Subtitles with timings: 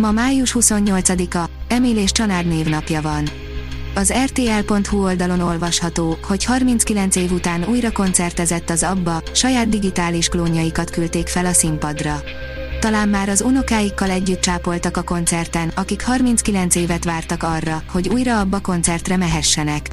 [0.00, 3.30] Ma május 28-a, Emil és Csanád névnapja van.
[3.94, 10.90] Az rtl.hu oldalon olvasható, hogy 39 év után újra koncertezett az Abba, saját digitális klónjaikat
[10.90, 12.22] küldték fel a színpadra.
[12.80, 18.40] Talán már az unokáikkal együtt csápoltak a koncerten, akik 39 évet vártak arra, hogy újra
[18.40, 19.88] Abba koncertre mehessenek.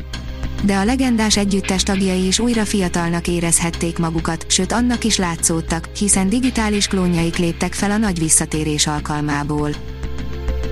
[0.63, 6.29] De a legendás együttes tagjai is újra fiatalnak érezhették magukat, sőt annak is látszódtak, hiszen
[6.29, 9.96] digitális klónjaik léptek fel a nagy visszatérés alkalmából.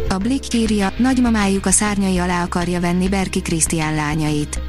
[0.10, 4.62] A Blick írja, nagymamájuk a szárnyai alá akarja venni Berki Krisztián lányait.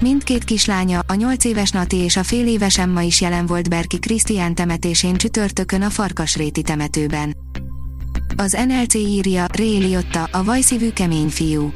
[0.00, 3.98] Mindkét kislánya, a 8 éves Nati és a fél éves Emma is jelen volt Berki
[3.98, 7.36] Krisztián temetésén csütörtökön a Farkasréti temetőben.
[8.36, 11.72] Az NLC írja, Ray Liotta, a vajszívű kemény fiú.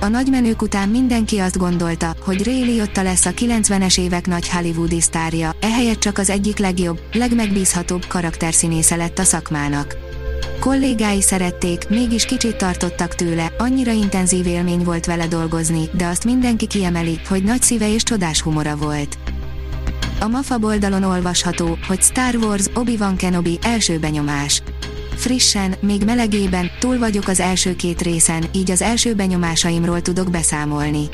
[0.00, 5.56] A nagymenők után mindenki azt gondolta, hogy Ray lesz a 90-es évek nagy hollywoodi sztárja,
[5.60, 10.05] ehelyett csak az egyik legjobb, legmegbízhatóbb karakterszínésze lett a szakmának.
[10.60, 16.66] Kollégái szerették, mégis kicsit tartottak tőle, annyira intenzív élmény volt vele dolgozni, de azt mindenki
[16.66, 19.18] kiemeli, hogy nagy szíve és csodás humora volt.
[20.20, 24.62] A MAFA oldalon olvasható, hogy Star Wars Obi-Wan Kenobi első benyomás.
[25.14, 31.08] Frissen, még melegében, túl vagyok az első két részen, így az első benyomásaimról tudok beszámolni.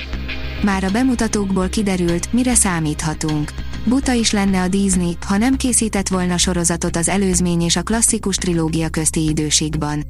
[0.65, 3.51] Már a bemutatókból kiderült, mire számíthatunk.
[3.85, 8.37] Buta is lenne a Disney, ha nem készített volna sorozatot az előzmény és a klasszikus
[8.37, 10.03] trilógia közti időségban.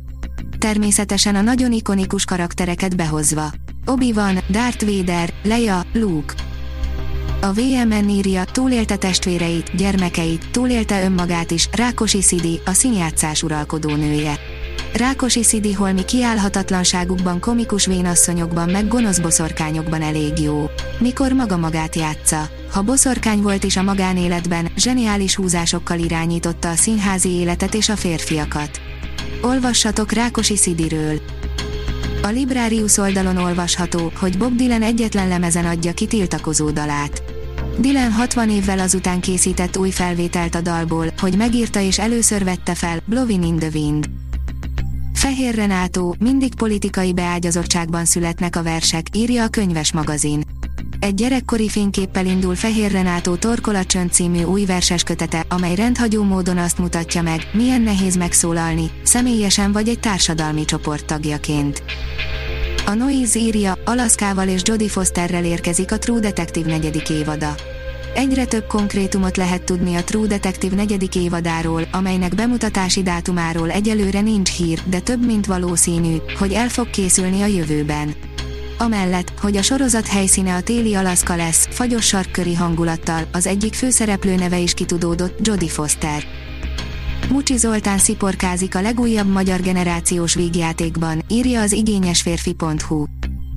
[0.59, 3.51] Természetesen a nagyon ikonikus karaktereket behozva.
[3.87, 6.35] Obi-Wan, Darth Vader, Leia, Luke.
[7.41, 14.39] A VMN írja, túlélte testvéreit, gyermekeit, túlélte önmagát is, Rákosi Szidi, a színjátszás uralkodó nője.
[14.95, 20.71] Rákosi Szidi holmi kiállhatatlanságukban komikus vénasszonyokban meg gonosz boszorkányokban elég jó.
[20.99, 22.49] Mikor maga magát játsza.
[22.73, 28.81] Ha boszorkány volt is a magánéletben, zseniális húzásokkal irányította a színházi életet és a férfiakat.
[29.43, 31.21] Olvassatok Rákosi Szidiről.
[32.23, 37.23] A Librarius oldalon olvasható, hogy Bob Dylan egyetlen lemezen adja ki tiltakozó dalát.
[37.79, 42.99] Dylan 60 évvel azután készített új felvételt a dalból, hogy megírta és először vette fel,
[43.11, 44.09] Blowin' in the Wind.
[45.23, 50.43] Fehér Renátó, mindig politikai beágyazottságban születnek a versek, írja a könyves magazin.
[51.01, 56.79] Egy gyerekkori fényképpel indul Fehér Renátó Torkolacsönd című új verses kötete, amely rendhagyó módon azt
[56.79, 61.83] mutatja meg, milyen nehéz megszólalni, személyesen vagy egy társadalmi csoport tagjaként.
[62.87, 67.55] A Noise írja, Alaszkával és Jodie Fosterrel érkezik a True Detective negyedik évada.
[68.15, 74.57] Egyre több konkrétumot lehet tudni a True Detective negyedik évadáról, amelynek bemutatási dátumáról egyelőre nincs
[74.57, 78.15] hír, de több mint valószínű, hogy el fog készülni a jövőben.
[78.79, 84.35] Amellett, hogy a sorozat helyszíne a téli Alaszka lesz, fagyos sarkköri hangulattal, az egyik főszereplő
[84.35, 86.23] neve is kitudódott, Jodie Foster.
[87.31, 93.05] Mucsi Zoltán sziporkázik a legújabb magyar generációs vígjátékban, írja az igényesférfi.hu.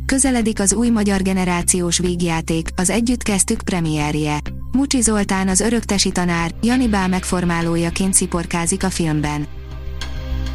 [0.05, 4.37] Közeledik az új magyar generációs vígjáték, az Együtt kezdtük premierje.
[4.71, 9.47] Mucsi Zoltán az öröktesi tanár, Janibá megformálójaként sziporkázik a filmben.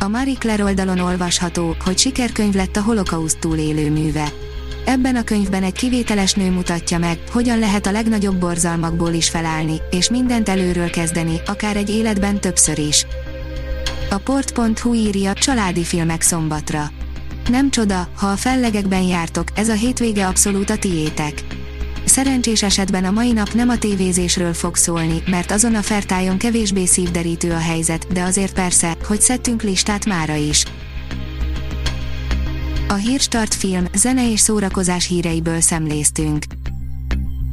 [0.00, 4.32] A Marie Claire oldalon olvasható, hogy sikerkönyv lett a holokauszt túlélő műve.
[4.84, 9.80] Ebben a könyvben egy kivételes nő mutatja meg, hogyan lehet a legnagyobb borzalmakból is felállni,
[9.90, 13.06] és mindent előről kezdeni, akár egy életben többször is.
[14.10, 16.90] A port.hu írja, családi filmek szombatra.
[17.48, 21.44] Nem csoda, ha a fellegekben jártok, ez a hétvége abszolút a tiétek.
[22.04, 26.84] Szerencsés esetben a mai nap nem a tévézésről fog szólni, mert azon a fertájon kevésbé
[26.84, 30.64] szívderítő a helyzet, de azért persze, hogy szedtünk listát mára is.
[32.88, 36.44] A Hírstart film, zene és szórakozás híreiből szemléztünk.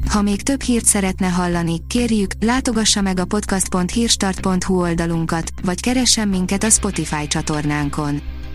[0.10, 6.63] Ha még több hírt szeretne hallani, kérjük, látogassa meg a podcast.hírstart.hu oldalunkat, vagy keressen minket
[6.63, 8.22] a Spotify csatornánkon.